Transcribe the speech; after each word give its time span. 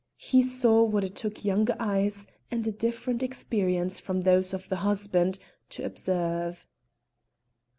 He 0.17 0.41
saw 0.41 0.81
what 0.81 1.03
it 1.03 1.15
took 1.15 1.45
younger 1.45 1.75
eyes, 1.79 2.25
and 2.49 2.65
a 2.65 2.71
different 2.71 3.21
experience 3.21 3.99
from 3.99 4.21
those 4.21 4.51
of 4.51 4.67
the 4.67 4.77
husband, 4.77 5.37
to 5.69 5.85
observe. 5.85 6.65